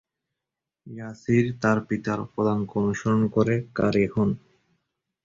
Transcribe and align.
ইয়াসির 0.87 1.45
তার 1.61 1.77
পিতার 1.87 2.19
পদাঙ্ক 2.33 2.69
অনুসরণ 2.81 3.21
করে, 3.35 3.55
ক্বারী 3.75 4.05
হন। 4.13 4.29